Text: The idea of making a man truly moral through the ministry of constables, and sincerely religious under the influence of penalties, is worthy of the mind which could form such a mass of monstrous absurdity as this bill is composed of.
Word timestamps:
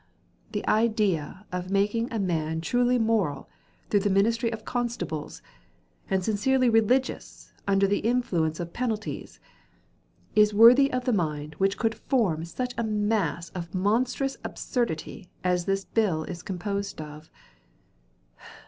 The 0.51 0.67
idea 0.67 1.45
of 1.51 1.69
making 1.69 2.11
a 2.11 2.17
man 2.17 2.59
truly 2.59 2.97
moral 2.97 3.47
through 3.91 3.99
the 3.99 4.09
ministry 4.09 4.49
of 4.51 4.65
constables, 4.65 5.43
and 6.09 6.23
sincerely 6.23 6.71
religious 6.71 7.53
under 7.67 7.85
the 7.85 7.99
influence 7.99 8.59
of 8.59 8.73
penalties, 8.73 9.39
is 10.35 10.55
worthy 10.55 10.91
of 10.91 11.05
the 11.05 11.13
mind 11.13 11.53
which 11.59 11.77
could 11.77 11.93
form 11.93 12.45
such 12.45 12.73
a 12.79 12.83
mass 12.83 13.49
of 13.49 13.75
monstrous 13.75 14.37
absurdity 14.43 15.29
as 15.43 15.65
this 15.65 15.85
bill 15.85 16.23
is 16.23 16.41
composed 16.41 16.99
of. 16.99 17.29